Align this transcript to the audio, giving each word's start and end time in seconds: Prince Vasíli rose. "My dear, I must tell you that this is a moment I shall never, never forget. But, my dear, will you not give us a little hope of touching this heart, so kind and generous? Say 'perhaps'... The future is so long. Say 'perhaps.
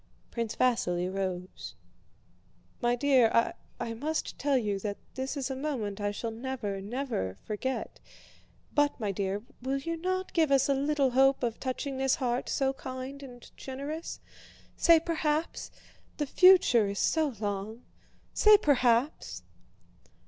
Prince 0.31 0.55
Vasíli 0.55 1.13
rose. 1.13 1.75
"My 2.81 2.95
dear, 2.95 3.53
I 3.79 3.93
must 3.93 4.39
tell 4.39 4.57
you 4.57 4.79
that 4.79 4.97
this 5.13 5.37
is 5.37 5.51
a 5.51 5.55
moment 5.55 6.01
I 6.01 6.09
shall 6.09 6.31
never, 6.31 6.81
never 6.81 7.35
forget. 7.43 7.99
But, 8.73 8.99
my 8.99 9.11
dear, 9.11 9.43
will 9.61 9.77
you 9.77 9.97
not 9.97 10.33
give 10.33 10.51
us 10.51 10.67
a 10.67 10.73
little 10.73 11.11
hope 11.11 11.43
of 11.43 11.59
touching 11.59 11.97
this 11.97 12.15
heart, 12.15 12.49
so 12.49 12.73
kind 12.73 13.21
and 13.21 13.51
generous? 13.55 14.19
Say 14.75 14.99
'perhaps'... 14.99 15.69
The 16.17 16.25
future 16.25 16.87
is 16.87 16.97
so 16.97 17.35
long. 17.39 17.83
Say 18.33 18.57
'perhaps. 18.57 19.43